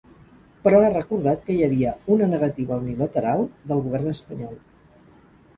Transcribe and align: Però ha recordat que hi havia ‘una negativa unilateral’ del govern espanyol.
Però 0.61 0.77
ha 0.85 0.93
recordat 0.93 1.43
que 1.49 1.57
hi 1.57 1.61
havia 1.67 1.93
‘una 2.15 2.29
negativa 2.33 2.79
unilateral’ 2.87 3.47
del 3.73 3.85
govern 3.89 4.11
espanyol. 4.15 4.59